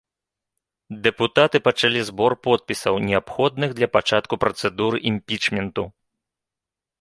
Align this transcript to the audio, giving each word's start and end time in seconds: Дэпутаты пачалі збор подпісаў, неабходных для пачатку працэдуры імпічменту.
Дэпутаты 1.07 1.57
пачалі 1.67 2.01
збор 2.09 2.31
подпісаў, 2.47 2.93
неабходных 3.09 3.69
для 3.81 3.87
пачатку 3.97 4.33
працэдуры 4.45 4.97
імпічменту. 5.13 5.83